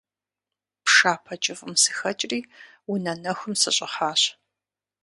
[0.85, 2.39] Пшапэ кӀыфӀым сыхэкӀри
[2.91, 4.21] унэ нэхум сыщӀыхьащ.